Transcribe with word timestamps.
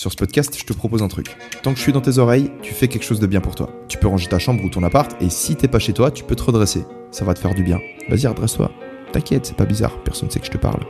Sur 0.00 0.10
ce 0.10 0.16
podcast, 0.16 0.56
je 0.58 0.64
te 0.64 0.72
propose 0.72 1.02
un 1.02 1.08
truc. 1.08 1.36
Tant 1.62 1.72
que 1.72 1.76
je 1.76 1.82
suis 1.82 1.92
dans 1.92 2.00
tes 2.00 2.16
oreilles, 2.16 2.50
tu 2.62 2.72
fais 2.72 2.88
quelque 2.88 3.02
chose 3.02 3.20
de 3.20 3.26
bien 3.26 3.42
pour 3.42 3.54
toi. 3.54 3.70
Tu 3.86 3.98
peux 3.98 4.06
ranger 4.06 4.28
ta 4.28 4.38
chambre 4.38 4.64
ou 4.64 4.70
ton 4.70 4.82
appart, 4.82 5.14
et 5.20 5.28
si 5.28 5.56
t'es 5.56 5.68
pas 5.68 5.78
chez 5.78 5.92
toi, 5.92 6.10
tu 6.10 6.24
peux 6.24 6.34
te 6.34 6.42
redresser. 6.42 6.86
Ça 7.10 7.26
va 7.26 7.34
te 7.34 7.38
faire 7.38 7.54
du 7.54 7.62
bien. 7.62 7.78
Vas-y, 8.08 8.26
redresse-toi. 8.26 8.70
T'inquiète, 9.12 9.44
c'est 9.44 9.56
pas 9.56 9.66
bizarre, 9.66 10.02
personne 10.02 10.30
sait 10.30 10.40
que 10.40 10.46
je 10.46 10.52
te 10.52 10.56
parle. 10.56 10.86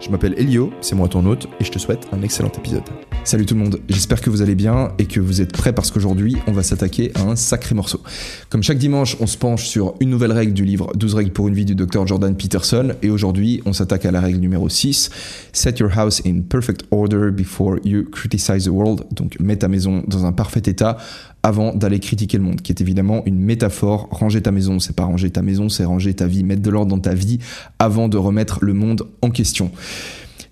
Je 0.00 0.10
m'appelle 0.10 0.34
Elio, 0.36 0.72
c'est 0.80 0.96
moi 0.96 1.06
ton 1.06 1.24
hôte, 1.24 1.46
et 1.60 1.64
je 1.64 1.70
te 1.70 1.78
souhaite 1.78 2.08
un 2.10 2.20
excellent 2.22 2.50
épisode. 2.50 2.82
Salut 3.24 3.46
tout 3.46 3.54
le 3.54 3.60
monde, 3.60 3.78
j'espère 3.88 4.20
que 4.20 4.30
vous 4.30 4.42
allez 4.42 4.56
bien 4.56 4.90
et 4.98 5.06
que 5.06 5.20
vous 5.20 5.40
êtes 5.40 5.52
prêts 5.52 5.72
parce 5.72 5.92
qu'aujourd'hui, 5.92 6.36
on 6.48 6.52
va 6.52 6.64
s'attaquer 6.64 7.12
à 7.14 7.22
un 7.22 7.36
sacré 7.36 7.72
morceau. 7.72 8.02
Comme 8.50 8.64
chaque 8.64 8.78
dimanche, 8.78 9.16
on 9.20 9.28
se 9.28 9.38
penche 9.38 9.68
sur 9.68 9.94
une 10.00 10.10
nouvelle 10.10 10.32
règle 10.32 10.52
du 10.52 10.64
livre 10.64 10.90
12 10.96 11.14
règles 11.14 11.30
pour 11.30 11.46
une 11.46 11.54
vie 11.54 11.64
du 11.64 11.76
docteur 11.76 12.04
Jordan 12.04 12.34
Peterson, 12.34 12.94
et 13.00 13.10
aujourd'hui, 13.10 13.62
on 13.64 13.72
s'attaque 13.72 14.06
à 14.06 14.10
la 14.10 14.20
règle 14.20 14.40
numéro 14.40 14.68
6, 14.68 15.10
Set 15.52 15.78
your 15.78 15.96
house 15.96 16.20
in 16.26 16.40
perfect 16.40 16.82
order 16.90 17.30
before 17.30 17.76
you 17.84 18.02
criticize 18.10 18.64
the 18.64 18.70
world, 18.70 19.04
donc 19.12 19.38
mets 19.38 19.56
ta 19.56 19.68
maison 19.68 20.02
dans 20.08 20.26
un 20.26 20.32
parfait 20.32 20.62
état 20.66 20.96
avant 21.44 21.74
d'aller 21.74 22.00
critiquer 22.00 22.38
le 22.38 22.44
monde, 22.44 22.60
qui 22.60 22.72
est 22.72 22.80
évidemment 22.80 23.22
une 23.26 23.38
métaphore. 23.38 24.08
Ranger 24.10 24.42
ta 24.42 24.50
maison, 24.50 24.78
c'est 24.78 24.94
pas 24.94 25.04
ranger 25.04 25.30
ta 25.30 25.42
maison, 25.42 25.68
c'est 25.68 25.84
ranger 25.84 26.14
ta 26.14 26.26
vie, 26.26 26.44
mettre 26.44 26.62
de 26.62 26.70
l'ordre 26.70 26.90
dans 26.90 27.00
ta 27.00 27.14
vie 27.14 27.38
avant 27.78 28.08
de 28.08 28.16
remettre 28.16 28.58
le 28.62 28.74
monde 28.74 29.06
en 29.22 29.30
question. 29.30 29.70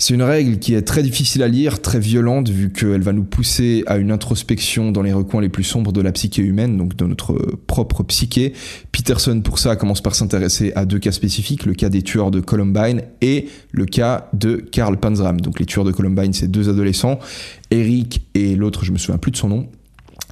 C'est 0.03 0.15
une 0.15 0.23
règle 0.23 0.59
qui 0.59 0.73
est 0.73 0.81
très 0.81 1.03
difficile 1.03 1.43
à 1.43 1.49
lire, 1.49 1.83
très 1.83 2.01
violente, 2.01 2.49
vu 2.49 2.73
qu'elle 2.73 3.03
va 3.03 3.13
nous 3.13 3.23
pousser 3.23 3.85
à 3.87 3.99
une 3.99 4.11
introspection 4.11 4.93
dans 4.93 5.03
les 5.03 5.13
recoins 5.13 5.43
les 5.43 5.51
plus 5.51 5.63
sombres 5.63 5.93
de 5.93 6.01
la 6.01 6.11
psyché 6.11 6.41
humaine, 6.41 6.79
donc 6.79 6.97
de 6.97 7.05
notre 7.05 7.35
propre 7.67 8.03
psyché. 8.05 8.55
Peterson, 8.93 9.43
pour 9.43 9.59
ça, 9.59 9.77
commence 9.77 10.01
par 10.01 10.15
s'intéresser 10.15 10.73
à 10.75 10.87
deux 10.87 10.99
cas 10.99 11.13
spécifiques, 11.13 11.67
le 11.67 11.75
cas 11.75 11.91
des 11.91 12.01
tueurs 12.01 12.31
de 12.31 12.41
Columbine 12.41 13.03
et 13.21 13.49
le 13.73 13.85
cas 13.85 14.31
de 14.33 14.57
Karl 14.57 14.97
Panzram. 14.97 15.39
Donc 15.39 15.61
les 15.61 15.67
tueurs 15.67 15.85
de 15.85 15.93
Columbine, 15.93 16.33
c'est 16.33 16.51
deux 16.51 16.71
adolescents, 16.71 17.19
Eric 17.71 18.23
et 18.33 18.57
l'autre, 18.57 18.87
je 18.87 18.93
me 18.93 18.97
souviens 18.97 19.19
plus 19.19 19.33
de 19.33 19.37
son 19.37 19.49
nom, 19.51 19.69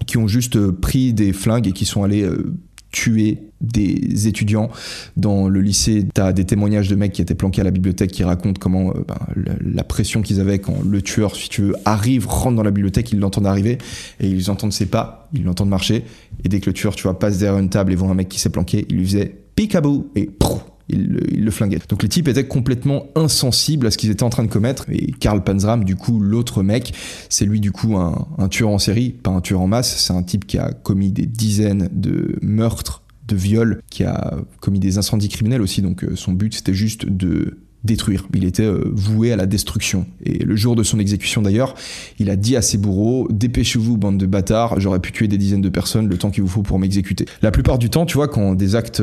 qui 0.07 0.17
ont 0.17 0.29
juste 0.29 0.59
pris 0.71 1.13
des 1.13 1.35
flingues 1.35 1.69
et 1.69 1.73
qui 1.73 1.85
sont 1.85 2.05
allés 2.05 2.23
euh, 2.23 2.55
tuer 2.91 3.39
des 3.61 4.29
étudiants 4.29 4.71
dans 5.17 5.49
le 5.49 5.61
lycée. 5.61 6.07
T'as 6.13 6.33
des 6.33 6.45
témoignages 6.45 6.89
de 6.89 6.95
mecs 6.95 7.13
qui 7.13 7.23
étaient 7.23 7.35
planqués 7.35 7.61
à 7.61 7.65
la 7.65 7.71
bibliothèque 7.71 8.11
qui 8.11 8.25
racontent 8.25 8.59
comment 8.59 8.91
euh, 8.91 9.05
ben, 9.07 9.19
la, 9.61 9.85
pression 9.85 10.23
qu'ils 10.23 10.41
avaient 10.41 10.59
quand 10.59 10.77
le 10.85 11.03
tueur, 11.03 11.35
si 11.37 11.49
tu 11.49 11.63
veux, 11.63 11.75
arrive, 11.85 12.27
rentre 12.27 12.57
dans 12.57 12.63
la 12.63 12.71
bibliothèque, 12.71 13.13
ils 13.13 13.19
l'entendent 13.19 13.47
arriver 13.47 13.79
et 14.21 14.29
ils 14.29 14.51
entendent 14.51 14.73
ses 14.73 14.87
pas, 14.87 15.29
ils 15.35 15.45
l'entendent 15.45 15.69
marcher. 15.69 16.05
Et 16.45 16.49
dès 16.49 16.61
que 16.61 16.67
le 16.67 16.75
tueur, 16.75 16.95
tu 16.95 17.03
vois, 17.03 17.19
passe 17.19 17.39
derrière 17.39 17.59
une 17.59 17.71
table 17.71 17.93
et 17.93 17.97
voit 17.97 18.09
un 18.09 18.15
mec 18.15 18.29
qui 18.29 18.39
s'est 18.39 18.51
planqué, 18.51 18.87
il 18.89 18.97
lui 18.97 19.05
faisait 19.05 19.35
picabou 19.55 20.09
et 20.15 20.27
prouf, 20.27 20.63
il, 20.89 21.45
le- 21.45 21.51
flinguait. 21.51 21.81
Donc 21.89 22.03
les 22.03 22.09
types 22.09 22.29
étaient 22.29 22.47
complètement 22.47 23.07
insensibles 23.15 23.87
à 23.87 23.91
ce 23.91 23.99
qu'ils 23.99 24.11
étaient 24.11 24.23
en 24.23 24.31
train 24.31 24.45
de 24.45 24.51
commettre. 24.51 24.87
Et 24.91 25.13
Karl 25.13 25.43
Panzram, 25.43 25.85
du 25.85 25.97
coup, 25.97 26.21
l'autre 26.21 26.63
mec, 26.63 26.93
c'est 27.29 27.45
lui 27.45 27.61
du 27.61 27.73
coup 27.73 27.97
un, 27.97 28.49
tueur 28.49 28.71
en 28.71 28.79
série, 28.79 29.11
pas 29.11 29.31
un 29.31 29.41
tueur 29.41 29.61
en 29.61 29.67
masse. 29.67 29.97
C'est 29.99 30.13
un 30.13 30.23
type 30.23 30.47
qui 30.47 30.59
a 30.59 30.73
commis 30.73 31.11
des 31.11 31.27
dizaines 31.27 31.89
de 31.93 32.39
meurtres, 32.43 33.03
de 33.27 33.37
viols, 33.37 33.83
qui 33.91 34.05
a 34.05 34.35
commis 34.61 34.81
des 34.81 34.99
incendies 34.99 35.29
criminels 35.29 35.63
aussi. 35.63 35.83
Donc 35.83 36.05
euh, 36.05 36.17
son 36.17 36.33
but 36.33 36.55
c'était 36.55 36.75
juste 36.75 37.07
de 37.07 37.59
détruire. 37.85 38.27
Il 38.35 38.45
était 38.45 38.65
euh, 38.65 38.91
voué 38.93 39.33
à 39.33 39.37
la 39.37 39.47
destruction. 39.47 40.07
Et 40.25 40.39
le 40.39 40.57
jour 40.57 40.77
de 40.77 40.83
son 40.83 40.99
exécution 40.99 41.43
d'ailleurs, 41.43 41.75
il 42.19 42.29
a 42.29 42.37
dit 42.37 42.57
à 42.57 42.63
ses 42.63 42.77
bourreaux 42.77 43.29
Dépêchez-vous, 43.31 43.97
bande 43.97 44.19
de 44.19 44.27
bâtards, 44.27 44.81
j'aurais 44.81 45.01
pu 45.01 45.13
tuer 45.13 45.29
des 45.29 45.39
dizaines 45.39 45.63
de 45.63 45.69
personnes 45.69 46.09
le 46.09 46.19
temps 46.19 46.31
qu'il 46.31 46.43
vous 46.43 46.49
faut 46.49 46.63
pour 46.63 46.79
m'exécuter. 46.79 47.27
La 47.43 47.51
plupart 47.51 47.79
du 47.79 47.91
temps, 47.91 48.07
tu 48.07 48.17
vois, 48.17 48.29
quand 48.29 48.55
des 48.55 48.75
actes. 48.75 49.03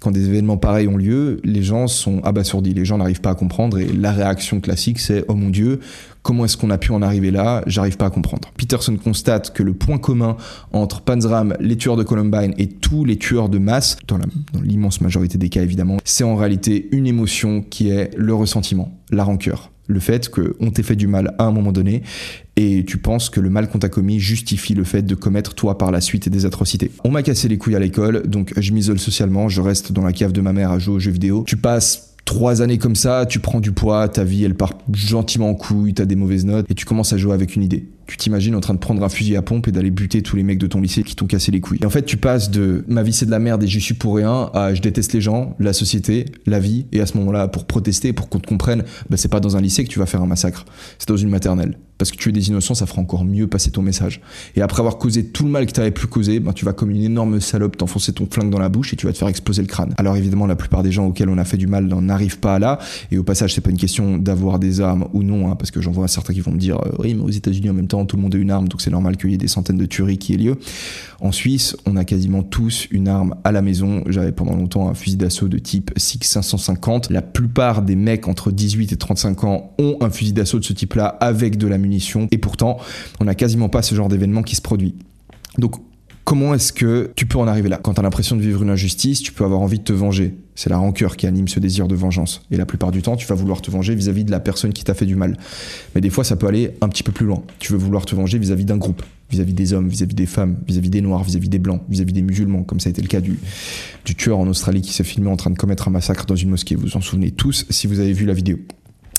Quand 0.00 0.10
des 0.10 0.26
événements 0.26 0.56
pareils 0.56 0.88
ont 0.88 0.96
lieu, 0.96 1.40
les 1.44 1.62
gens 1.62 1.86
sont 1.86 2.20
abasourdis, 2.24 2.74
les 2.74 2.84
gens 2.84 2.98
n'arrivent 2.98 3.20
pas 3.20 3.30
à 3.30 3.34
comprendre 3.34 3.78
et 3.78 3.86
la 3.86 4.12
réaction 4.12 4.60
classique 4.60 4.98
c'est 4.98 5.24
oh 5.28 5.34
mon 5.34 5.50
dieu, 5.50 5.80
comment 6.22 6.44
est-ce 6.44 6.56
qu'on 6.56 6.70
a 6.70 6.78
pu 6.78 6.92
en 6.92 7.02
arriver 7.02 7.30
là? 7.30 7.62
J'arrive 7.66 7.96
pas 7.96 8.06
à 8.06 8.10
comprendre. 8.10 8.50
Peterson 8.56 8.96
constate 8.96 9.52
que 9.52 9.62
le 9.62 9.74
point 9.74 9.98
commun 9.98 10.36
entre 10.72 11.02
Panzram, 11.02 11.56
les 11.60 11.76
tueurs 11.76 11.96
de 11.96 12.02
Columbine 12.02 12.54
et 12.58 12.68
tous 12.68 13.04
les 13.04 13.16
tueurs 13.16 13.48
de 13.48 13.58
masse, 13.58 13.96
dans 14.06 14.18
l'immense 14.62 15.00
majorité 15.00 15.38
des 15.38 15.48
cas 15.48 15.62
évidemment, 15.62 15.98
c'est 16.04 16.24
en 16.24 16.36
réalité 16.36 16.88
une 16.92 17.06
émotion 17.06 17.62
qui 17.62 17.90
est 17.90 18.10
le 18.16 18.34
ressentiment, 18.34 18.99
la 19.10 19.24
rancœur. 19.24 19.70
Le 19.86 19.98
fait 19.98 20.28
qu'on 20.28 20.70
t'ait 20.70 20.84
fait 20.84 20.96
du 20.96 21.08
mal 21.08 21.34
à 21.38 21.44
un 21.44 21.50
moment 21.50 21.72
donné 21.72 22.02
et 22.56 22.84
tu 22.84 22.98
penses 22.98 23.28
que 23.28 23.40
le 23.40 23.50
mal 23.50 23.68
qu'on 23.68 23.80
t'a 23.80 23.88
commis 23.88 24.20
justifie 24.20 24.74
le 24.74 24.84
fait 24.84 25.02
de 25.02 25.14
commettre 25.14 25.54
toi 25.54 25.78
par 25.78 25.90
la 25.90 26.00
suite 26.00 26.28
des 26.28 26.46
atrocités. 26.46 26.92
On 27.04 27.10
m'a 27.10 27.22
cassé 27.22 27.48
les 27.48 27.58
couilles 27.58 27.76
à 27.76 27.80
l'école, 27.80 28.28
donc 28.28 28.52
je 28.56 28.72
m'isole 28.72 29.00
socialement, 29.00 29.48
je 29.48 29.60
reste 29.60 29.90
dans 29.92 30.04
la 30.04 30.12
cave 30.12 30.32
de 30.32 30.40
ma 30.40 30.52
mère 30.52 30.70
à 30.70 30.78
jouer 30.78 30.94
aux 30.94 31.00
jeux 31.00 31.10
vidéo. 31.10 31.44
Tu 31.46 31.56
passes 31.56 32.14
trois 32.24 32.62
années 32.62 32.78
comme 32.78 32.94
ça, 32.94 33.26
tu 33.26 33.40
prends 33.40 33.58
du 33.58 33.72
poids, 33.72 34.08
ta 34.08 34.22
vie 34.22 34.44
elle 34.44 34.54
part 34.54 34.74
gentiment 34.92 35.50
en 35.50 35.54
couille, 35.54 35.94
t'as 35.94 36.04
des 36.04 36.14
mauvaises 36.14 36.44
notes 36.44 36.66
et 36.70 36.74
tu 36.74 36.84
commences 36.84 37.12
à 37.12 37.16
jouer 37.16 37.34
avec 37.34 37.56
une 37.56 37.64
idée. 37.64 37.86
Tu 38.10 38.16
t'imagines 38.16 38.56
en 38.56 38.60
train 38.60 38.74
de 38.74 38.80
prendre 38.80 39.04
un 39.04 39.08
fusil 39.08 39.36
à 39.36 39.42
pompe 39.42 39.68
et 39.68 39.70
d'aller 39.70 39.92
buter 39.92 40.20
tous 40.20 40.34
les 40.34 40.42
mecs 40.42 40.58
de 40.58 40.66
ton 40.66 40.80
lycée 40.80 41.04
qui 41.04 41.14
t'ont 41.14 41.28
cassé 41.28 41.52
les 41.52 41.60
couilles. 41.60 41.78
Et 41.80 41.86
en 41.86 41.90
fait, 41.90 42.02
tu 42.02 42.16
passes 42.16 42.50
de 42.50 42.84
ma 42.88 43.04
vie 43.04 43.12
c'est 43.12 43.24
de 43.24 43.30
la 43.30 43.38
merde 43.38 43.62
et 43.62 43.68
j'y 43.68 43.80
suis 43.80 43.94
pour 43.94 44.16
rien 44.16 44.50
à 44.52 44.74
je 44.74 44.82
déteste 44.82 45.12
les 45.12 45.20
gens, 45.20 45.54
la 45.60 45.72
société, 45.72 46.24
la 46.44 46.58
vie 46.58 46.86
et 46.90 47.00
à 47.00 47.06
ce 47.06 47.16
moment-là 47.18 47.46
pour 47.46 47.66
protester, 47.66 48.12
pour 48.12 48.28
qu'on 48.28 48.40
te 48.40 48.48
comprenne, 48.48 48.82
bah, 49.08 49.16
c'est 49.16 49.28
pas 49.28 49.38
dans 49.38 49.56
un 49.56 49.60
lycée 49.60 49.84
que 49.84 49.90
tu 49.90 50.00
vas 50.00 50.06
faire 50.06 50.22
un 50.22 50.26
massacre, 50.26 50.64
c'est 50.98 51.08
dans 51.08 51.16
une 51.16 51.30
maternelle. 51.30 51.76
Parce 52.00 52.10
que 52.10 52.16
tuer 52.16 52.32
des 52.32 52.48
innocents, 52.48 52.74
ça 52.74 52.86
fera 52.86 53.02
encore 53.02 53.26
mieux 53.26 53.46
passer 53.46 53.70
ton 53.70 53.82
message. 53.82 54.22
Et 54.56 54.62
après 54.62 54.80
avoir 54.80 54.96
causé 54.96 55.26
tout 55.26 55.44
le 55.44 55.50
mal 55.50 55.66
que 55.66 55.72
t'avais 55.72 55.90
pu 55.90 56.06
causer, 56.06 56.40
ben, 56.40 56.54
tu 56.54 56.64
vas 56.64 56.72
comme 56.72 56.90
une 56.90 57.02
énorme 57.02 57.40
salope 57.40 57.76
t'enfoncer 57.76 58.14
ton 58.14 58.26
flingue 58.26 58.48
dans 58.48 58.58
la 58.58 58.70
bouche 58.70 58.94
et 58.94 58.96
tu 58.96 59.04
vas 59.04 59.12
te 59.12 59.18
faire 59.18 59.28
exploser 59.28 59.60
le 59.60 59.68
crâne. 59.68 59.92
Alors 59.98 60.16
évidemment, 60.16 60.46
la 60.46 60.56
plupart 60.56 60.82
des 60.82 60.92
gens 60.92 61.08
auxquels 61.08 61.28
on 61.28 61.36
a 61.36 61.44
fait 61.44 61.58
du 61.58 61.66
mal 61.66 61.84
n'en 61.84 62.08
arrivent 62.08 62.38
pas 62.38 62.54
à 62.54 62.58
là. 62.58 62.78
Et 63.12 63.18
au 63.18 63.22
passage, 63.22 63.52
c'est 63.52 63.60
pas 63.60 63.68
une 63.68 63.76
question 63.76 64.16
d'avoir 64.16 64.58
des 64.58 64.80
armes 64.80 65.08
ou 65.12 65.22
non, 65.22 65.50
hein, 65.50 65.56
parce 65.56 65.70
que 65.70 65.82
j'en 65.82 65.90
vois 65.90 66.08
certains 66.08 66.32
qui 66.32 66.40
vont 66.40 66.52
me 66.52 66.58
dire, 66.58 66.78
euh, 66.78 66.90
oui, 67.00 67.12
mais 67.12 67.22
aux 67.22 67.28
États-Unis 67.28 67.68
en 67.68 67.74
même 67.74 67.86
temps, 67.86 67.99
tout 68.06 68.16
le 68.16 68.22
monde 68.22 68.34
a 68.34 68.38
une 68.38 68.50
arme, 68.50 68.68
donc 68.68 68.80
c'est 68.80 68.90
normal 68.90 69.16
qu'il 69.16 69.30
y 69.30 69.34
ait 69.34 69.38
des 69.38 69.48
centaines 69.48 69.78
de 69.78 69.86
tueries 69.86 70.18
qui 70.18 70.34
aient 70.34 70.38
lieu. 70.38 70.58
En 71.20 71.32
Suisse, 71.32 71.76
on 71.86 71.96
a 71.96 72.04
quasiment 72.04 72.42
tous 72.42 72.86
une 72.90 73.08
arme 73.08 73.34
à 73.44 73.52
la 73.52 73.62
maison. 73.62 74.02
J'avais 74.06 74.32
pendant 74.32 74.54
longtemps 74.54 74.88
un 74.88 74.94
fusil 74.94 75.16
d'assaut 75.16 75.48
de 75.48 75.58
type 75.58 75.90
SIG 75.96 76.24
550. 76.24 77.10
La 77.10 77.22
plupart 77.22 77.82
des 77.82 77.96
mecs 77.96 78.28
entre 78.28 78.50
18 78.50 78.92
et 78.92 78.96
35 78.96 79.44
ans 79.44 79.72
ont 79.78 79.96
un 80.00 80.10
fusil 80.10 80.32
d'assaut 80.32 80.58
de 80.58 80.64
ce 80.64 80.72
type-là 80.72 81.06
avec 81.06 81.58
de 81.58 81.66
la 81.66 81.78
munition. 81.78 82.28
Et 82.30 82.38
pourtant, 82.38 82.78
on 83.20 83.24
n'a 83.24 83.34
quasiment 83.34 83.68
pas 83.68 83.82
ce 83.82 83.94
genre 83.94 84.08
d'événement 84.08 84.42
qui 84.42 84.56
se 84.56 84.62
produit. 84.62 84.94
Donc, 85.58 85.76
comment 86.24 86.54
est-ce 86.54 86.72
que 86.72 87.12
tu 87.16 87.26
peux 87.26 87.38
en 87.38 87.48
arriver 87.48 87.68
là? 87.68 87.78
Quand 87.82 87.94
tu 87.94 88.00
as 88.00 88.02
l'impression 88.02 88.36
de 88.36 88.40
vivre 88.40 88.62
une 88.62 88.70
injustice, 88.70 89.20
tu 89.20 89.32
peux 89.32 89.44
avoir 89.44 89.60
envie 89.60 89.78
de 89.78 89.84
te 89.84 89.92
venger. 89.92 90.36
C'est 90.60 90.68
la 90.68 90.76
rancœur 90.76 91.16
qui 91.16 91.26
anime 91.26 91.48
ce 91.48 91.58
désir 91.58 91.88
de 91.88 91.94
vengeance. 91.94 92.42
Et 92.50 92.58
la 92.58 92.66
plupart 92.66 92.90
du 92.90 93.00
temps, 93.00 93.16
tu 93.16 93.26
vas 93.26 93.34
vouloir 93.34 93.62
te 93.62 93.70
venger 93.70 93.94
vis-à-vis 93.94 94.24
de 94.24 94.30
la 94.30 94.40
personne 94.40 94.74
qui 94.74 94.84
t'a 94.84 94.92
fait 94.92 95.06
du 95.06 95.16
mal. 95.16 95.38
Mais 95.94 96.02
des 96.02 96.10
fois, 96.10 96.22
ça 96.22 96.36
peut 96.36 96.46
aller 96.46 96.72
un 96.82 96.90
petit 96.90 97.02
peu 97.02 97.12
plus 97.12 97.24
loin. 97.24 97.42
Tu 97.60 97.72
veux 97.72 97.78
vouloir 97.78 98.04
te 98.04 98.14
venger 98.14 98.38
vis-à-vis 98.38 98.66
d'un 98.66 98.76
groupe, 98.76 99.02
vis-à-vis 99.30 99.54
des 99.54 99.72
hommes, 99.72 99.88
vis-à-vis 99.88 100.14
des 100.14 100.26
femmes, 100.26 100.58
vis-à-vis 100.68 100.90
des 100.90 101.00
noirs, 101.00 101.24
vis-à-vis 101.24 101.48
des 101.48 101.58
blancs, 101.58 101.80
vis-à-vis 101.88 102.12
des 102.12 102.20
musulmans, 102.20 102.62
comme 102.62 102.78
ça 102.78 102.90
a 102.90 102.90
été 102.90 103.00
le 103.00 103.08
cas 103.08 103.22
du, 103.22 103.38
du 104.04 104.14
tueur 104.14 104.38
en 104.38 104.46
Australie 104.48 104.82
qui 104.82 104.92
s'est 104.92 105.02
filmé 105.02 105.30
en 105.30 105.36
train 105.36 105.48
de 105.48 105.56
commettre 105.56 105.88
un 105.88 105.92
massacre 105.92 106.26
dans 106.26 106.36
une 106.36 106.50
mosquée. 106.50 106.74
Vous 106.74 106.88
vous 106.88 106.96
en 106.98 107.00
souvenez 107.00 107.30
tous 107.30 107.64
si 107.70 107.86
vous 107.86 107.98
avez 107.98 108.12
vu 108.12 108.26
la 108.26 108.34
vidéo. 108.34 108.58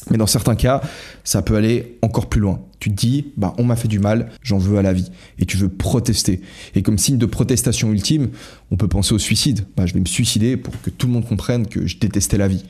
Mais 0.10 0.18
dans 0.18 0.28
certains 0.28 0.56
cas, 0.56 0.82
ça 1.24 1.42
peut 1.42 1.56
aller 1.56 1.98
encore 2.02 2.28
plus 2.28 2.42
loin. 2.42 2.62
Tu 2.80 2.90
te 2.90 2.96
dis, 2.96 3.28
bah, 3.38 3.54
on 3.58 3.64
m'a 3.64 3.76
fait 3.76 3.88
du 3.88 4.00
mal, 4.00 4.30
j'en 4.42 4.58
veux 4.58 4.78
à 4.78 4.82
la 4.82 4.94
vie. 4.94 5.12
Et 5.38 5.46
tu 5.46 5.58
veux 5.58 5.70
protester. 5.70 6.42
Et 6.74 6.82
comme 6.82 6.98
signe 6.98 7.18
de 7.18 7.26
protestation 7.26 7.92
ultime, 7.92 8.30
on 8.72 8.78
peut 8.78 8.88
penser 8.88 9.14
au 9.14 9.20
suicide. 9.20 9.66
Bah, 9.78 9.86
je 9.86 9.94
vais 9.94 10.00
me 10.00 10.06
suicider 10.06 10.58
pour 10.58 10.74
que 10.82 10.90
tout 10.90 11.08
le 11.08 11.14
monde 11.14 11.28
comprenne 11.28 11.68
que 11.68 11.86
je 11.86 11.98
détestais 12.00 12.38
la 12.38 12.48
vie. 12.48 12.66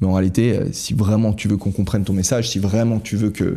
Mais 0.00 0.06
en 0.06 0.12
réalité, 0.12 0.56
euh, 0.56 0.68
si 0.72 0.92
vraiment 0.92 1.32
tu 1.32 1.48
veux 1.48 1.56
qu'on 1.56 1.72
comprenne 1.72 2.04
ton 2.04 2.12
message, 2.12 2.50
si 2.50 2.58
vraiment 2.58 2.98
tu 2.98 3.16
veux 3.16 3.30
que 3.30 3.56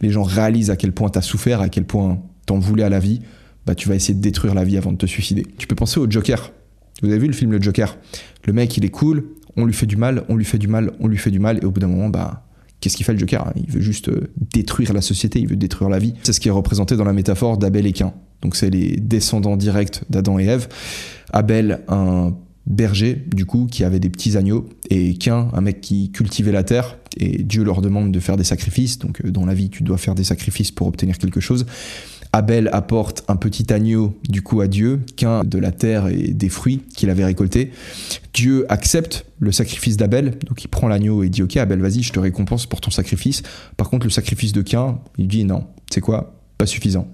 les 0.00 0.10
gens 0.10 0.22
réalisent 0.22 0.70
à 0.70 0.76
quel 0.76 0.92
point 0.92 1.10
tu 1.10 1.18
as 1.18 1.22
souffert, 1.22 1.60
à 1.60 1.68
quel 1.68 1.84
point 1.84 2.18
t'en 2.46 2.58
voulais 2.58 2.84
à 2.84 2.88
la 2.88 2.98
vie, 2.98 3.20
bah, 3.66 3.74
tu 3.74 3.88
vas 3.88 3.94
essayer 3.94 4.14
de 4.14 4.22
détruire 4.22 4.54
la 4.54 4.64
vie 4.64 4.78
avant 4.78 4.92
de 4.92 4.96
te 4.96 5.06
suicider. 5.06 5.46
Tu 5.58 5.66
peux 5.66 5.74
penser 5.74 6.00
au 6.00 6.10
Joker. 6.10 6.52
Vous 7.02 7.10
avez 7.10 7.18
vu 7.18 7.26
le 7.26 7.34
film 7.34 7.52
Le 7.52 7.60
Joker? 7.60 7.98
Le 8.46 8.52
mec, 8.52 8.74
il 8.76 8.84
est 8.84 8.90
cool, 8.90 9.26
on 9.56 9.66
lui 9.66 9.74
fait 9.74 9.86
du 9.86 9.96
mal, 9.96 10.24
on 10.28 10.36
lui 10.36 10.44
fait 10.44 10.58
du 10.58 10.68
mal, 10.68 10.92
on 11.00 11.08
lui 11.08 11.18
fait 11.18 11.30
du 11.30 11.40
mal, 11.40 11.58
et 11.60 11.66
au 11.66 11.70
bout 11.70 11.80
d'un 11.80 11.88
moment, 11.88 12.08
bah, 12.08 12.45
qu'est-ce 12.80 12.96
qu'il 12.96 13.06
fait 13.06 13.12
le 13.12 13.18
Joker? 13.18 13.52
Il 13.56 13.70
veut 13.70 13.80
juste 13.80 14.08
euh, 14.08 14.30
détruire 14.52 14.92
la 14.92 15.00
société, 15.00 15.40
il 15.40 15.48
veut 15.48 15.56
détruire 15.56 15.88
la 15.88 15.98
vie. 15.98 16.14
C'est 16.22 16.32
ce 16.32 16.40
qui 16.40 16.48
est 16.48 16.52
représenté 16.52 16.96
dans 16.96 17.04
la 17.04 17.12
métaphore 17.12 17.58
d'Abel 17.58 17.86
et 17.86 17.92
Cain. 17.92 18.12
Donc 18.42 18.56
c'est 18.56 18.70
les 18.70 18.96
descendants 18.96 19.56
directs 19.56 20.02
d'Adam 20.10 20.38
et 20.38 20.44
Ève. 20.44 20.68
Abel, 21.32 21.80
un 21.88 22.34
berger, 22.66 23.24
du 23.34 23.46
coup, 23.46 23.66
qui 23.70 23.84
avait 23.84 24.00
des 24.00 24.10
petits 24.10 24.36
agneaux, 24.36 24.68
et 24.90 25.14
qu'un, 25.14 25.48
un 25.52 25.60
mec 25.60 25.80
qui 25.80 26.10
cultivait 26.10 26.52
la 26.52 26.64
terre, 26.64 26.98
et 27.16 27.42
Dieu 27.42 27.64
leur 27.64 27.80
demande 27.80 28.12
de 28.12 28.20
faire 28.20 28.36
des 28.36 28.44
sacrifices, 28.44 28.98
donc 28.98 29.22
euh, 29.24 29.30
dans 29.30 29.46
la 29.46 29.54
vie, 29.54 29.70
tu 29.70 29.82
dois 29.82 29.98
faire 29.98 30.14
des 30.14 30.24
sacrifices 30.24 30.70
pour 30.70 30.86
obtenir 30.86 31.18
quelque 31.18 31.40
chose. 31.40 31.64
Abel 32.36 32.68
apporte 32.72 33.24
un 33.28 33.36
petit 33.36 33.72
agneau 33.72 34.14
du 34.28 34.42
coup 34.42 34.60
à 34.60 34.66
Dieu, 34.66 35.00
qu'un 35.16 35.42
de 35.42 35.58
la 35.58 35.72
terre 35.72 36.08
et 36.08 36.34
des 36.34 36.50
fruits 36.50 36.82
qu'il 36.94 37.08
avait 37.08 37.24
récoltés. 37.24 37.70
Dieu 38.34 38.66
accepte 38.68 39.24
le 39.38 39.52
sacrifice 39.52 39.96
d'Abel, 39.96 40.34
donc 40.46 40.62
il 40.62 40.68
prend 40.68 40.86
l'agneau 40.86 41.22
et 41.22 41.30
dit 41.30 41.42
ok 41.42 41.56
Abel 41.56 41.80
vas-y 41.80 42.02
je 42.02 42.12
te 42.12 42.20
récompense 42.20 42.66
pour 42.66 42.82
ton 42.82 42.90
sacrifice. 42.90 43.42
Par 43.78 43.88
contre 43.88 44.04
le 44.04 44.10
sacrifice 44.10 44.52
de 44.52 44.60
Cain, 44.60 44.98
il 45.16 45.28
dit 45.28 45.44
non, 45.44 45.64
c'est 45.90 46.02
quoi? 46.02 46.34
Pas 46.58 46.66
suffisant. 46.66 47.08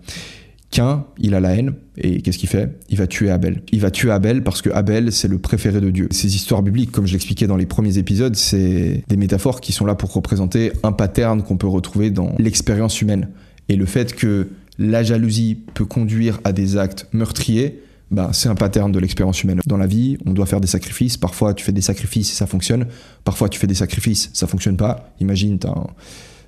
Cain, 0.73 1.05
il 1.19 1.35
a 1.35 1.41
la 1.41 1.55
haine, 1.55 1.75
et 1.99 2.23
qu'est-ce 2.23 2.39
qu'il 2.39 2.49
fait? 2.49 2.81
Il 2.89 2.97
va 2.97 3.07
tuer 3.07 3.31
Abel. 3.31 3.63
Il 3.71 3.81
va 3.81 3.91
tuer 3.91 4.11
Abel 4.11 4.43
parce 4.43 4.63
que 4.63 4.71
Abel, 4.71 5.13
c'est 5.13 5.29
le 5.29 5.39
préféré 5.39 5.81
de 5.81 5.91
Dieu. 5.91 6.09
Ces 6.11 6.35
histoires 6.35 6.63
bibliques, 6.63 6.91
comme 6.91 7.07
je 7.07 7.13
l'expliquais 7.13 7.47
dans 7.47 7.59
les 7.59 7.67
premiers 7.67 7.99
épisodes, 7.99 8.35
c'est 8.35 9.05
des 9.07 9.17
métaphores 9.17 9.61
qui 9.61 9.73
sont 9.73 9.85
là 9.85 9.95
pour 9.95 10.13
représenter 10.15 10.73
un 10.83 10.93
pattern 10.93 11.43
qu'on 11.43 11.59
peut 11.59 11.69
retrouver 11.69 12.11
dans 12.11 12.35
l'expérience 12.39 13.03
humaine. 13.03 13.29
Et 13.69 13.77
le 13.77 13.85
fait 13.85 14.15
que 14.15 14.49
la 14.83 15.03
jalousie 15.03 15.59
peut 15.75 15.85
conduire 15.85 16.41
à 16.45 16.53
des 16.53 16.77
actes 16.77 17.07
meurtriers, 17.13 17.81
bah, 18.11 18.31
c'est 18.33 18.49
un 18.49 18.55
pattern 18.55 18.93
de 18.93 18.99
l'expérience 18.99 19.43
humaine. 19.43 19.61
Dans 19.67 19.79
la 19.79 19.87
vie, 19.87 20.19
on 20.27 20.33
doit 20.33 20.45
faire 20.45 20.61
des 20.61 20.67
sacrifices. 20.67 21.17
Parfois, 21.17 21.55
tu 21.55 21.65
fais 21.65 21.73
des 21.73 21.81
sacrifices 21.81 22.31
et 22.33 22.35
ça 22.35 22.47
fonctionne. 22.47 22.87
Parfois, 23.25 23.49
tu 23.49 23.59
fais 23.59 23.67
des 23.67 23.75
sacrifices, 23.75 24.31
ça 24.35 24.47
fonctionne 24.47 24.77
pas. 24.77 25.15
Imagine, 25.21 25.59
tu 25.59 25.67
un 25.67 25.87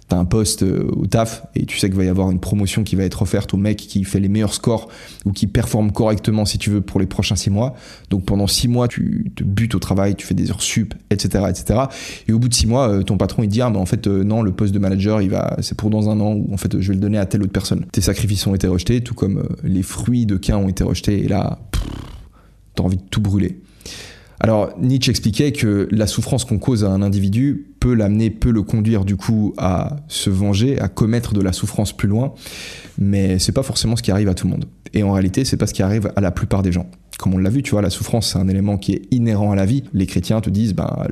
t'as 0.08 0.16
un 0.16 0.24
poste 0.24 0.62
euh, 0.62 0.86
au 0.96 1.06
taf 1.06 1.46
et 1.54 1.64
tu 1.64 1.78
sais 1.78 1.88
qu'il 1.88 1.96
va 1.96 2.04
y 2.04 2.08
avoir 2.08 2.30
une 2.30 2.40
promotion 2.40 2.84
qui 2.84 2.94
va 2.94 3.04
être 3.04 3.22
offerte 3.22 3.54
au 3.54 3.56
mec 3.56 3.78
qui 3.78 4.04
fait 4.04 4.20
les 4.20 4.28
meilleurs 4.28 4.52
scores 4.52 4.88
ou 5.24 5.32
qui 5.32 5.46
performe 5.46 5.92
correctement 5.92 6.44
si 6.44 6.58
tu 6.58 6.70
veux 6.70 6.80
pour 6.80 7.00
les 7.00 7.06
prochains 7.06 7.36
six 7.36 7.50
mois. 7.50 7.74
Donc 8.10 8.24
pendant 8.24 8.46
six 8.46 8.68
mois 8.68 8.86
tu 8.88 9.32
te 9.34 9.42
butes 9.42 9.74
au 9.74 9.78
travail, 9.78 10.14
tu 10.14 10.26
fais 10.26 10.34
des 10.34 10.50
heures 10.50 10.62
sup, 10.62 10.94
etc., 11.10 11.44
etc. 11.48 11.80
Et 12.28 12.32
au 12.32 12.38
bout 12.38 12.48
de 12.48 12.54
six 12.54 12.66
mois, 12.66 12.88
euh, 12.88 13.02
ton 13.02 13.16
patron 13.16 13.42
il 13.42 13.48
dit 13.48 13.62
ah 13.62 13.70
mais 13.70 13.78
en 13.78 13.86
fait 13.86 14.06
euh, 14.06 14.24
non 14.24 14.42
le 14.42 14.52
poste 14.52 14.74
de 14.74 14.78
manager 14.78 15.22
il 15.22 15.30
va 15.30 15.56
c'est 15.60 15.76
pour 15.76 15.90
dans 15.90 16.10
un 16.10 16.20
an 16.20 16.34
ou 16.34 16.52
en 16.52 16.56
fait 16.56 16.78
je 16.78 16.88
vais 16.88 16.94
le 16.94 17.00
donner 17.00 17.18
à 17.18 17.26
telle 17.26 17.42
autre 17.42 17.52
personne. 17.52 17.86
Tes 17.92 18.00
sacrifices 18.00 18.46
ont 18.46 18.54
été 18.54 18.66
rejetés, 18.66 19.00
tout 19.00 19.14
comme 19.14 19.48
les 19.62 19.82
fruits 19.82 20.26
de 20.26 20.36
Cain 20.36 20.58
ont 20.58 20.68
été 20.68 20.84
rejetés 20.84 21.24
et 21.24 21.28
là 21.28 21.58
t'as 22.74 22.82
envie 22.82 22.96
de 22.96 23.02
tout 23.10 23.20
brûler. 23.20 23.60
Alors 24.40 24.72
Nietzsche 24.78 25.10
expliquait 25.10 25.52
que 25.52 25.88
la 25.90 26.06
souffrance 26.06 26.44
qu'on 26.44 26.58
cause 26.58 26.84
à 26.84 26.90
un 26.90 27.02
individu 27.02 27.66
peut 27.80 27.94
l'amener, 27.94 28.30
peut 28.30 28.50
le 28.50 28.62
conduire 28.62 29.04
du 29.04 29.16
coup 29.16 29.54
à 29.58 29.96
se 30.08 30.30
venger, 30.30 30.80
à 30.80 30.88
commettre 30.88 31.34
de 31.34 31.40
la 31.40 31.52
souffrance 31.52 31.96
plus 31.96 32.08
loin, 32.08 32.34
mais 32.98 33.38
c'est 33.38 33.52
pas 33.52 33.62
forcément 33.62 33.96
ce 33.96 34.02
qui 34.02 34.10
arrive 34.10 34.28
à 34.28 34.34
tout 34.34 34.46
le 34.46 34.52
monde. 34.52 34.66
Et 34.92 35.02
en 35.02 35.12
réalité, 35.12 35.44
c'est 35.44 35.56
pas 35.56 35.66
ce 35.66 35.74
qui 35.74 35.82
arrive 35.82 36.12
à 36.16 36.20
la 36.20 36.30
plupart 36.30 36.62
des 36.62 36.72
gens. 36.72 36.86
Comme 37.18 37.34
on 37.34 37.38
l'a 37.38 37.50
vu, 37.50 37.62
tu 37.62 37.72
vois, 37.72 37.82
la 37.82 37.90
souffrance 37.90 38.32
c'est 38.32 38.38
un 38.38 38.48
élément 38.48 38.76
qui 38.76 38.92
est 38.92 39.02
inhérent 39.10 39.52
à 39.52 39.56
la 39.56 39.66
vie. 39.66 39.84
Les 39.92 40.06
chrétiens 40.06 40.40
te 40.40 40.50
disent, 40.50 40.74
ben 40.74 41.06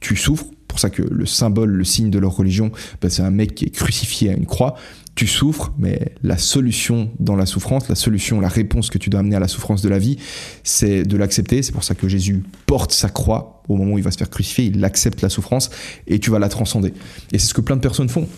tu 0.00 0.16
souffres, 0.16 0.46
pour 0.68 0.78
ça 0.78 0.90
que 0.90 1.02
le 1.02 1.26
symbole, 1.26 1.70
le 1.70 1.84
signe 1.84 2.10
de 2.10 2.18
leur 2.18 2.36
religion, 2.36 2.70
ben, 3.00 3.08
c'est 3.08 3.22
un 3.22 3.30
mec 3.30 3.54
qui 3.54 3.64
est 3.64 3.70
crucifié 3.70 4.30
à 4.30 4.34
une 4.34 4.46
croix 4.46 4.76
tu 5.18 5.26
souffres, 5.26 5.72
mais 5.80 6.12
la 6.22 6.38
solution 6.38 7.10
dans 7.18 7.34
la 7.34 7.44
souffrance, 7.44 7.88
la 7.88 7.96
solution, 7.96 8.40
la 8.40 8.46
réponse 8.46 8.88
que 8.88 8.98
tu 8.98 9.10
dois 9.10 9.18
amener 9.18 9.34
à 9.34 9.40
la 9.40 9.48
souffrance 9.48 9.82
de 9.82 9.88
la 9.88 9.98
vie, 9.98 10.16
c'est 10.62 11.02
de 11.02 11.16
l'accepter. 11.16 11.60
C'est 11.64 11.72
pour 11.72 11.82
ça 11.82 11.96
que 11.96 12.06
Jésus 12.06 12.44
porte 12.66 12.92
sa 12.92 13.08
croix 13.08 13.64
au 13.68 13.74
moment 13.74 13.94
où 13.94 13.98
il 13.98 14.04
va 14.04 14.12
se 14.12 14.16
faire 14.16 14.30
crucifier, 14.30 14.66
il 14.66 14.84
accepte 14.84 15.20
la 15.20 15.28
souffrance 15.28 15.70
et 16.06 16.20
tu 16.20 16.30
vas 16.30 16.38
la 16.38 16.48
transcender. 16.48 16.94
Et 17.32 17.38
c'est 17.40 17.48
ce 17.48 17.54
que 17.54 17.60
plein 17.60 17.74
de 17.74 17.80
personnes 17.80 18.08
font. 18.08 18.28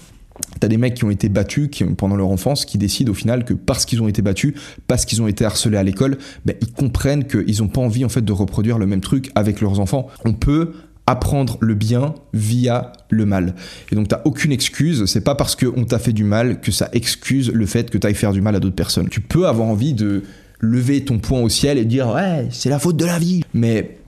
T'as 0.59 0.69
des 0.69 0.79
mecs 0.79 0.95
qui 0.95 1.05
ont 1.05 1.11
été 1.11 1.29
battus 1.29 1.69
qui, 1.71 1.85
pendant 1.85 2.17
leur 2.17 2.29
enfance, 2.29 2.65
qui 2.65 2.79
décident 2.79 3.13
au 3.13 3.15
final 3.15 3.45
que 3.45 3.53
parce 3.53 3.85
qu'ils 3.85 4.01
ont 4.01 4.09
été 4.09 4.23
battus, 4.23 4.55
parce 4.87 5.05
qu'ils 5.05 5.21
ont 5.21 5.29
été 5.29 5.45
harcelés 5.45 5.77
à 5.77 5.83
l'école, 5.83 6.17
ben, 6.47 6.57
ils 6.63 6.73
comprennent 6.73 7.27
qu'ils 7.27 7.59
n'ont 7.59 7.69
pas 7.69 7.83
envie 7.83 8.07
en 8.07 8.09
fait 8.09 8.25
de 8.25 8.33
reproduire 8.33 8.79
le 8.79 8.87
même 8.87 9.03
truc 9.03 9.31
avec 9.35 9.61
leurs 9.61 9.81
enfants. 9.81 10.07
On 10.25 10.33
peut 10.33 10.73
apprendre 11.11 11.59
le 11.61 11.75
bien 11.75 12.15
via 12.33 12.93
le 13.11 13.27
mal. 13.27 13.55
Et 13.91 13.97
donc 13.97 14.09
t'as 14.09 14.21
aucune 14.25 14.53
excuse, 14.53 15.05
c'est 15.07 15.23
pas 15.23 15.35
parce 15.35 15.57
qu'on 15.57 15.85
t'a 15.85 15.99
fait 15.99 16.13
du 16.13 16.25
mal 16.25 16.61
que 16.61 16.71
ça 16.71 16.89
excuse 16.93 17.51
le 17.53 17.67
fait 17.67 17.91
que 17.91 17.99
t'ailles 17.99 18.15
faire 18.15 18.33
du 18.33 18.41
mal 18.41 18.55
à 18.55 18.61
d'autres 18.61 18.77
personnes. 18.77 19.09
Tu 19.09 19.21
peux 19.21 19.47
avoir 19.49 19.69
envie 19.69 19.93
de 19.93 20.23
lever 20.61 21.05
ton 21.05 21.19
poing 21.19 21.41
au 21.41 21.49
ciel 21.49 21.79
et 21.79 21.85
dire 21.85 22.09
ouais, 22.09 22.47
c'est 22.51 22.69
la 22.69 22.79
faute 22.79 22.97
de 22.97 23.05
la 23.05 23.19
vie. 23.19 23.43
Mais 23.55 23.99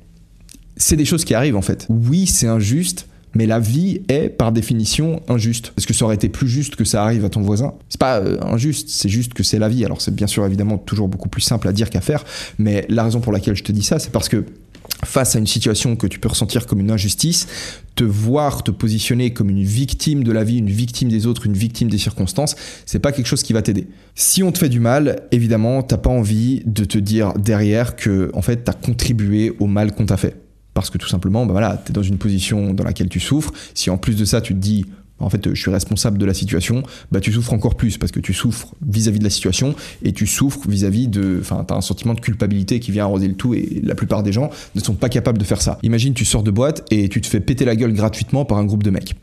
c'est 0.77 0.97
des 0.97 1.05
choses 1.05 1.25
qui 1.25 1.35
arrivent 1.35 1.57
en 1.57 1.63
fait. 1.63 1.87
Oui, 1.89 2.27
c'est 2.27 2.47
injuste, 2.47 3.09
mais 3.35 3.47
la 3.47 3.59
vie 3.59 4.03
est 4.09 4.29
par 4.29 4.53
définition 4.53 5.23
injuste. 5.29 5.73
Est-ce 5.77 5.87
que 5.87 5.95
ça 5.95 6.05
aurait 6.05 6.15
été 6.15 6.29
plus 6.29 6.49
juste 6.49 6.77
que 6.77 6.85
ça 6.85 7.03
arrive 7.03 7.25
à 7.25 7.31
ton 7.31 7.41
voisin? 7.41 7.75
C'est 7.89 8.01
pas 8.01 8.19
euh, 8.19 8.39
injuste, 8.43 8.91
c'est 8.91 9.09
juste 9.09 9.35
que 9.35 9.43
c'est 9.43 9.59
la 9.59 9.69
vie. 9.69 9.85
Alors 9.85 10.01
c'est 10.01 10.15
bien 10.15 10.29
sûr 10.29 10.47
évidemment 10.47 10.79
toujours 10.79 11.09
beaucoup 11.09 11.29
plus 11.29 11.43
simple 11.43 11.67
à 11.67 11.73
dire 11.73 11.91
qu'à 11.91 12.01
faire, 12.01 12.25
mais 12.59 12.87
la 12.89 13.03
raison 13.03 13.21
pour 13.21 13.33
laquelle 13.33 13.57
je 13.57 13.65
te 13.65 13.73
dis 13.73 13.83
ça, 13.83 13.99
c'est 13.99 14.13
parce 14.13 14.29
que 14.29 14.45
face 15.05 15.37
à 15.37 15.39
une 15.39 15.47
situation 15.47 15.97
que 15.97 16.07
tu 16.07 16.19
peux 16.19 16.29
ressentir 16.29 16.67
comme 16.67 16.81
une 16.81 16.91
injustice, 16.91 17.47
te 17.97 18.05
voir 18.05 18.63
te 18.63 18.71
positionner 18.71 19.33
comme 19.33 19.51
une 19.51 19.63
victime 19.63 20.25
de 20.25 20.33
la 20.33 20.45
vie, 20.45 20.59
une 20.59 20.71
victime 20.71 21.09
des 21.09 21.27
autres, 21.27 21.47
une 21.47 21.55
victime 21.55 21.89
des 21.89 21.99
circonstances, 21.99 22.57
c'est 22.87 23.01
pas 23.01 23.13
quelque 23.13 23.27
chose 23.27 23.43
qui 23.43 23.53
va 23.53 23.63
t'aider. 23.63 23.89
Si 24.15 24.43
on 24.43 24.53
te 24.53 24.59
fait 24.59 24.69
du 24.69 24.81
mal, 24.81 25.23
évidemment, 25.33 25.83
t'as 25.83 25.99
pas 25.99 26.11
envie 26.11 26.63
de 26.67 26.85
te 26.85 26.99
dire 26.99 27.33
derrière 27.35 27.97
que 27.97 28.31
en 28.35 28.43
fait 28.43 28.65
t'as 28.65 28.73
contribué 28.73 29.55
au 29.59 29.67
mal 29.67 29.93
qu'on 29.93 30.07
t'a 30.07 30.17
fait. 30.17 30.37
Parce 30.75 30.89
que 30.89 30.97
tout 30.97 31.09
simplement, 31.09 31.45
bah 31.45 31.53
voilà, 31.53 31.77
t'es 31.77 31.93
dans 31.93 32.03
une 32.03 32.17
position 32.17 32.73
dans 32.73 32.85
laquelle 32.85 33.09
tu 33.09 33.21
souffres. 33.21 33.53
Si 33.75 33.91
en 33.91 33.99
plus 33.99 34.17
de 34.17 34.25
ça, 34.25 34.41
tu 34.41 34.55
te 34.55 34.59
dis, 34.59 34.87
en 35.23 35.31
fait, 35.31 35.55
je 35.55 35.61
suis 35.61 35.71
responsable 35.71 36.19
de 36.19 36.27
la 36.27 36.35
situation, 36.35 36.83
bah, 37.11 37.21
tu 37.21 37.33
souffres 37.33 37.53
encore 37.53 37.75
plus 37.75 37.99
parce 37.99 38.13
que 38.13 38.21
tu 38.21 38.35
souffres 38.35 38.75
vis-à-vis 38.87 39.19
de 39.19 39.25
la 39.25 39.31
situation 39.31 39.75
et 40.03 40.13
tu 40.13 40.27
souffres 40.27 40.69
vis-à-vis 40.69 41.09
de, 41.09 41.39
enfin, 41.41 41.65
t'as 41.67 41.77
un 41.77 41.81
sentiment 41.81 42.15
de 42.15 42.21
culpabilité 42.21 42.81
qui 42.81 42.91
vient 42.91 43.05
arroser 43.05 43.29
le 43.29 43.35
tout 43.35 43.55
et 43.55 43.81
la 43.83 43.95
plupart 43.95 44.23
des 44.23 44.33
gens 44.33 44.51
ne 44.75 44.81
sont 44.81 44.95
pas 44.95 45.09
capables 45.09 45.39
de 45.39 45.45
faire 45.45 45.63
ça. 45.63 45.79
Imagine, 45.83 46.15
tu 46.15 46.25
sors 46.25 46.43
de 46.43 46.51
boîte 46.51 46.85
et 46.91 47.09
tu 47.09 47.21
te 47.21 47.27
fais 47.27 47.41
péter 47.41 47.65
la 47.65 47.77
gueule 47.77 47.93
gratuitement 47.93 48.45
par 48.45 48.59
un 48.59 48.65
groupe 48.65 48.83
de 48.83 48.91
mecs. 48.91 49.15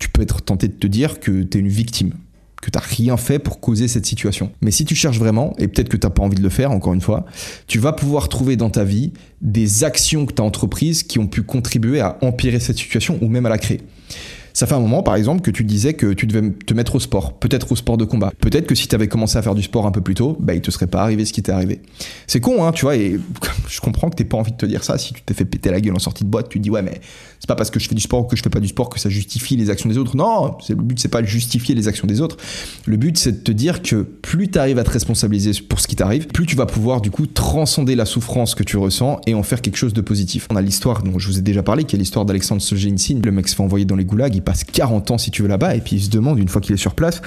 Tu 0.00 0.08
peux 0.08 0.22
être 0.22 0.42
tenté 0.42 0.68
de 0.68 0.74
te 0.74 0.86
dire 0.86 1.20
que 1.20 1.42
t'es 1.42 1.58
une 1.58 1.68
victime 1.68 2.12
que 2.60 2.70
t'as 2.70 2.80
rien 2.80 3.16
fait 3.16 3.38
pour 3.38 3.60
causer 3.60 3.88
cette 3.88 4.06
situation. 4.06 4.50
Mais 4.60 4.70
si 4.70 4.84
tu 4.84 4.94
cherches 4.94 5.18
vraiment, 5.18 5.54
et 5.58 5.68
peut-être 5.68 5.88
que 5.88 5.96
t'as 5.96 6.10
pas 6.10 6.22
envie 6.22 6.36
de 6.36 6.42
le 6.42 6.48
faire, 6.48 6.70
encore 6.70 6.92
une 6.92 7.00
fois, 7.00 7.24
tu 7.66 7.78
vas 7.78 7.92
pouvoir 7.92 8.28
trouver 8.28 8.56
dans 8.56 8.70
ta 8.70 8.84
vie 8.84 9.12
des 9.40 9.84
actions 9.84 10.26
que 10.26 10.32
tu 10.32 10.42
as 10.42 10.44
entreprises 10.44 11.02
qui 11.02 11.18
ont 11.18 11.26
pu 11.26 11.42
contribuer 11.42 12.00
à 12.00 12.18
empirer 12.22 12.58
cette 12.58 12.78
situation 12.78 13.18
ou 13.22 13.28
même 13.28 13.46
à 13.46 13.48
la 13.48 13.58
créer. 13.58 13.80
Ça 14.58 14.66
fait 14.66 14.74
un 14.74 14.80
moment, 14.80 15.04
par 15.04 15.14
exemple, 15.14 15.40
que 15.40 15.52
tu 15.52 15.62
disais 15.62 15.94
que 15.94 16.12
tu 16.12 16.26
devais 16.26 16.50
te 16.50 16.74
mettre 16.74 16.96
au 16.96 16.98
sport, 16.98 17.38
peut-être 17.38 17.70
au 17.70 17.76
sport 17.76 17.96
de 17.96 18.04
combat. 18.04 18.32
Peut-être 18.40 18.66
que 18.66 18.74
si 18.74 18.88
tu 18.88 18.94
avais 18.96 19.06
commencé 19.06 19.38
à 19.38 19.42
faire 19.42 19.54
du 19.54 19.62
sport 19.62 19.86
un 19.86 19.92
peu 19.92 20.00
plus 20.00 20.16
tôt, 20.16 20.36
bah, 20.40 20.52
il 20.52 20.60
te 20.60 20.72
serait 20.72 20.88
pas 20.88 21.00
arrivé 21.00 21.24
ce 21.24 21.32
qui 21.32 21.44
t'est 21.44 21.52
arrivé. 21.52 21.80
C'est 22.26 22.40
con, 22.40 22.64
hein, 22.64 22.72
tu 22.72 22.84
vois, 22.84 22.96
et 22.96 23.20
je 23.68 23.80
comprends 23.80 24.10
que 24.10 24.16
t'aies 24.16 24.24
pas 24.24 24.36
envie 24.36 24.50
de 24.50 24.56
te 24.56 24.66
dire 24.66 24.82
ça. 24.82 24.98
Si 24.98 25.12
tu 25.12 25.22
t'es 25.22 25.32
fait 25.32 25.44
péter 25.44 25.70
la 25.70 25.80
gueule 25.80 25.94
en 25.94 26.00
sortie 26.00 26.24
de 26.24 26.28
boîte, 26.28 26.48
tu 26.48 26.58
te 26.58 26.62
dis, 26.64 26.70
ouais, 26.70 26.82
mais 26.82 27.00
c'est 27.38 27.46
pas 27.46 27.54
parce 27.54 27.70
que 27.70 27.78
je 27.78 27.88
fais 27.88 27.94
du 27.94 28.00
sport 28.00 28.22
ou 28.22 28.24
que 28.24 28.34
je 28.34 28.42
fais 28.42 28.50
pas 28.50 28.58
du 28.58 28.66
sport 28.66 28.88
que 28.88 28.98
ça 28.98 29.08
justifie 29.08 29.54
les 29.54 29.70
actions 29.70 29.88
des 29.88 29.96
autres. 29.96 30.16
Non, 30.16 30.56
le 30.68 30.74
but, 30.74 30.98
c'est 30.98 31.06
pas 31.06 31.22
de 31.22 31.28
justifier 31.28 31.76
les 31.76 31.86
actions 31.86 32.08
des 32.08 32.20
autres. 32.20 32.36
Le 32.84 32.96
but, 32.96 33.16
c'est 33.16 33.30
de 33.30 33.44
te 33.44 33.52
dire 33.52 33.80
que 33.80 34.02
plus 34.02 34.50
tu 34.50 34.58
arrives 34.58 34.80
à 34.80 34.82
te 34.82 34.90
responsabiliser 34.90 35.52
pour 35.68 35.78
ce 35.78 35.86
qui 35.86 35.94
t'arrive, 35.94 36.26
plus 36.26 36.46
tu 36.46 36.56
vas 36.56 36.66
pouvoir, 36.66 37.00
du 37.00 37.12
coup, 37.12 37.26
transcender 37.26 37.94
la 37.94 38.06
souffrance 38.06 38.56
que 38.56 38.64
tu 38.64 38.76
ressens 38.76 39.20
et 39.28 39.34
en 39.34 39.44
faire 39.44 39.62
quelque 39.62 39.76
chose 39.76 39.92
de 39.92 40.00
positif. 40.00 40.48
On 40.50 40.56
a 40.56 40.62
l'histoire 40.62 41.04
dont 41.04 41.16
je 41.20 41.28
vous 41.28 41.38
ai 41.38 41.42
déjà 41.42 41.62
parlé, 41.62 41.84
qui 41.84 41.94
est 41.94 41.98
l'histoire 42.00 42.24
d'Alexandre 42.24 42.60
Solzhenitsyn. 42.60 43.20
Le 43.24 43.30
mec 43.30 43.46
se 43.46 43.54
fait 43.54 43.62
envoyer 43.62 43.84
dans 43.84 43.94
les 43.94 44.04
goulags, 44.04 44.34
passe 44.48 44.64
40 44.64 45.10
ans 45.10 45.18
si 45.18 45.30
tu 45.30 45.42
veux 45.42 45.48
là-bas, 45.48 45.74
et 45.74 45.82
puis 45.82 45.96
il 45.96 46.02
se 46.02 46.08
demande 46.08 46.38
une 46.38 46.48
fois 46.48 46.62
qu'il 46.62 46.74
est 46.74 46.78
sur 46.78 46.94
place, 46.94 47.20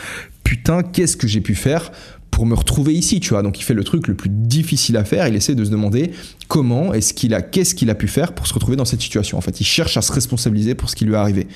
putain, 0.43 0.81
qu'est-ce 0.81 1.15
que 1.15 1.27
j'ai 1.27 1.39
pu 1.39 1.53
faire 1.53 1.91
pour 2.31 2.45
me 2.45 2.55
retrouver 2.55 2.93
ici, 2.93 3.19
tu 3.19 3.29
vois. 3.29 3.43
Donc 3.43 3.59
il 3.59 3.63
fait 3.63 3.73
le 3.73 3.83
truc 3.83 4.07
le 4.07 4.15
plus 4.15 4.29
difficile 4.29 4.97
à 4.97 5.03
faire, 5.03 5.27
il 5.27 5.35
essaie 5.35 5.53
de 5.53 5.63
se 5.63 5.69
demander 5.69 6.11
comment 6.47 6.93
est-ce 6.93 7.13
qu'il 7.13 7.33
a, 7.33 7.41
qu'est-ce 7.41 7.75
qu'il 7.75 7.89
a 7.89 7.95
pu 7.95 8.07
faire 8.07 8.33
pour 8.33 8.47
se 8.47 8.53
retrouver 8.53 8.75
dans 8.75 8.85
cette 8.85 9.01
situation. 9.01 9.38
En 9.38 9.41
fait, 9.41 9.61
il 9.61 9.63
cherche 9.63 9.95
à 9.97 10.01
se 10.01 10.11
responsabiliser 10.11 10.75
pour 10.75 10.89
ce 10.89 10.95
qui 10.95 11.05
lui 11.05 11.13
est 11.13 11.17
arrivé. 11.17 11.47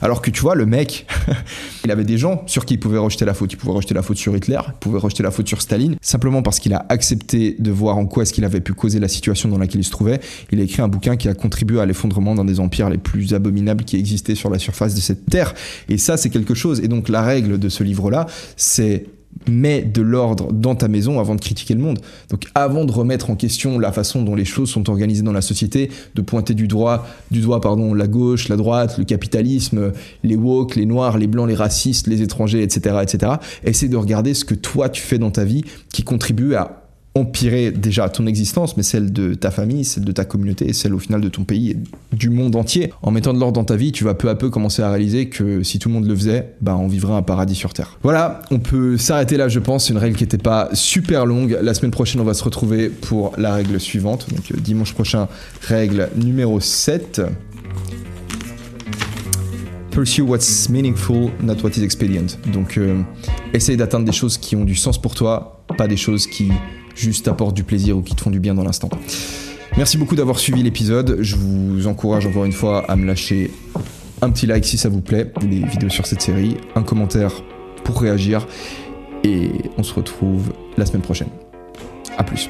Alors 0.00 0.20
que 0.20 0.30
tu 0.30 0.40
vois, 0.40 0.54
le 0.54 0.66
mec, 0.66 1.06
il 1.84 1.90
avait 1.90 2.04
des 2.04 2.18
gens 2.18 2.42
sur 2.46 2.64
qui 2.64 2.74
il 2.74 2.80
pouvait 2.80 2.98
rejeter 2.98 3.24
la 3.24 3.34
faute. 3.34 3.52
Il 3.52 3.56
pouvait 3.56 3.72
rejeter 3.72 3.94
la 3.94 4.02
faute 4.02 4.16
sur 4.16 4.34
Hitler, 4.36 4.60
il 4.66 4.78
pouvait 4.80 4.98
rejeter 4.98 5.22
la 5.22 5.30
faute 5.30 5.46
sur 5.48 5.62
Staline, 5.62 5.96
simplement 6.00 6.42
parce 6.42 6.58
qu'il 6.58 6.74
a 6.74 6.84
accepté 6.88 7.56
de 7.58 7.70
voir 7.70 7.96
en 7.96 8.06
quoi 8.06 8.24
est-ce 8.24 8.32
qu'il 8.32 8.44
avait 8.44 8.60
pu 8.60 8.74
causer 8.74 9.00
la 9.00 9.08
situation 9.08 9.48
dans 9.48 9.58
laquelle 9.58 9.80
il 9.80 9.84
se 9.84 9.90
trouvait. 9.90 10.20
Il 10.50 10.60
a 10.60 10.62
écrit 10.62 10.82
un 10.82 10.88
bouquin 10.88 11.16
qui 11.16 11.28
a 11.28 11.34
contribué 11.34 11.80
à 11.80 11.86
l'effondrement 11.86 12.34
d'un 12.34 12.44
des 12.44 12.60
empires 12.60 12.90
les 12.90 12.98
plus 12.98 13.34
abominables 13.34 13.84
qui 13.84 13.96
existaient 13.96 14.34
sur 14.34 14.50
la 14.50 14.58
surface 14.58 14.94
de 14.94 15.00
cette 15.00 15.26
terre. 15.26 15.54
Et 15.88 15.98
ça, 15.98 16.16
c'est 16.16 16.30
quelque 16.30 16.54
chose. 16.54 16.80
Et 16.80 16.88
donc 16.88 17.08
la 17.08 17.22
règle 17.22 17.58
de 17.58 17.68
ce 17.68 17.82
livre-là, 17.84 18.26
c'est 18.56 19.06
mets 19.48 19.82
de 19.82 20.02
l'ordre 20.02 20.52
dans 20.52 20.74
ta 20.74 20.88
maison 20.88 21.18
avant 21.18 21.34
de 21.34 21.40
critiquer 21.40 21.74
le 21.74 21.80
monde. 21.80 21.98
Donc 22.30 22.46
avant 22.54 22.84
de 22.84 22.92
remettre 22.92 23.30
en 23.30 23.36
question 23.36 23.78
la 23.78 23.92
façon 23.92 24.22
dont 24.22 24.34
les 24.34 24.44
choses 24.44 24.70
sont 24.70 24.88
organisées 24.88 25.22
dans 25.22 25.32
la 25.32 25.42
société, 25.42 25.90
de 26.14 26.22
pointer 26.22 26.54
du 26.54 26.68
doigt, 26.68 27.06
du 27.30 27.40
doigt 27.40 27.60
pardon, 27.60 27.94
la 27.94 28.06
gauche, 28.06 28.48
la 28.48 28.56
droite, 28.56 28.98
le 28.98 29.04
capitalisme, 29.04 29.92
les 30.22 30.36
woke, 30.36 30.76
les 30.76 30.86
noirs, 30.86 31.18
les 31.18 31.26
blancs, 31.26 31.48
les 31.48 31.54
racistes, 31.54 32.06
les 32.06 32.22
étrangers, 32.22 32.62
etc., 32.62 32.96
etc. 33.02 33.32
Essaie 33.64 33.88
de 33.88 33.96
regarder 33.96 34.34
ce 34.34 34.44
que 34.44 34.54
toi 34.54 34.88
tu 34.88 35.02
fais 35.02 35.18
dans 35.18 35.30
ta 35.30 35.44
vie 35.44 35.62
qui 35.92 36.02
contribue 36.02 36.54
à 36.54 36.81
empirer 37.14 37.70
déjà 37.70 38.08
ton 38.08 38.26
existence, 38.26 38.76
mais 38.76 38.82
celle 38.82 39.12
de 39.12 39.34
ta 39.34 39.50
famille, 39.50 39.84
celle 39.84 40.04
de 40.04 40.12
ta 40.12 40.24
communauté 40.24 40.72
celle 40.72 40.94
au 40.94 40.98
final 40.98 41.20
de 41.20 41.28
ton 41.28 41.44
pays 41.44 41.70
et 41.70 41.76
du 42.16 42.30
monde 42.30 42.56
entier. 42.56 42.92
En 43.02 43.10
mettant 43.10 43.34
de 43.34 43.38
l'ordre 43.38 43.54
dans 43.54 43.64
ta 43.64 43.76
vie, 43.76 43.92
tu 43.92 44.04
vas 44.04 44.14
peu 44.14 44.28
à 44.30 44.34
peu 44.34 44.48
commencer 44.48 44.82
à 44.82 44.88
réaliser 44.90 45.28
que 45.28 45.62
si 45.62 45.78
tout 45.78 45.88
le 45.88 45.94
monde 45.94 46.06
le 46.06 46.16
faisait, 46.16 46.54
bah 46.60 46.76
on 46.78 46.88
vivrait 46.88 47.14
un 47.14 47.22
paradis 47.22 47.54
sur 47.54 47.74
Terre. 47.74 47.98
Voilà, 48.02 48.42
on 48.50 48.58
peut 48.58 48.96
s'arrêter 48.96 49.36
là 49.36 49.48
je 49.48 49.58
pense, 49.58 49.86
c'est 49.86 49.92
une 49.92 49.98
règle 49.98 50.16
qui 50.16 50.24
n'était 50.24 50.38
pas 50.38 50.70
super 50.72 51.26
longue. 51.26 51.58
La 51.60 51.74
semaine 51.74 51.90
prochaine 51.90 52.20
on 52.20 52.24
va 52.24 52.34
se 52.34 52.44
retrouver 52.44 52.88
pour 52.88 53.32
la 53.36 53.54
règle 53.54 53.78
suivante, 53.78 54.28
donc 54.30 54.50
euh, 54.50 54.60
dimanche 54.60 54.94
prochain, 54.94 55.28
règle 55.60 56.08
numéro 56.16 56.60
7. 56.60 57.22
Pursue 59.90 60.22
what's 60.22 60.70
meaningful, 60.70 61.30
not 61.42 61.56
what 61.62 61.72
is 61.76 61.84
expedient. 61.84 62.38
Donc, 62.50 62.78
euh, 62.78 63.02
essaye 63.52 63.76
d'atteindre 63.76 64.06
des 64.06 64.12
choses 64.12 64.38
qui 64.38 64.56
ont 64.56 64.64
du 64.64 64.74
sens 64.74 64.96
pour 64.96 65.14
toi, 65.14 65.66
pas 65.76 65.86
des 65.86 65.98
choses 65.98 66.26
qui 66.26 66.50
juste 66.94 67.24
t'apportent 67.24 67.56
du 67.56 67.64
plaisir 67.64 67.96
ou 67.96 68.02
qui 68.02 68.14
te 68.14 68.20
font 68.20 68.30
du 68.30 68.40
bien 68.40 68.54
dans 68.54 68.64
l'instant. 68.64 68.90
Merci 69.76 69.96
beaucoup 69.96 70.16
d'avoir 70.16 70.38
suivi 70.38 70.62
l'épisode. 70.62 71.18
Je 71.20 71.36
vous 71.36 71.86
encourage 71.86 72.26
encore 72.26 72.44
une 72.44 72.52
fois 72.52 72.84
à 72.90 72.96
me 72.96 73.06
lâcher 73.06 73.50
un 74.20 74.30
petit 74.30 74.46
like 74.46 74.64
si 74.64 74.78
ça 74.78 74.88
vous 74.88 75.00
plaît, 75.00 75.32
les 75.42 75.64
vidéos 75.64 75.88
sur 75.88 76.06
cette 76.06 76.22
série, 76.22 76.56
un 76.74 76.82
commentaire 76.82 77.32
pour 77.84 78.00
réagir. 78.00 78.46
Et 79.24 79.50
on 79.78 79.82
se 79.82 79.94
retrouve 79.94 80.52
la 80.76 80.86
semaine 80.86 81.02
prochaine. 81.02 81.28
A 82.18 82.24
plus. 82.24 82.48